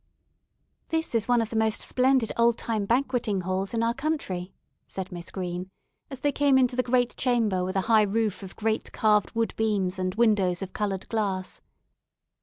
[0.89, 4.51] "This is one of the most splendid old time 'banqueting halls' in our country,"
[4.87, 5.69] said Miss Green,
[6.09, 9.53] as they came into the great chamber with a high roof of great carved wood
[9.57, 11.61] beams and windows of coloured glass.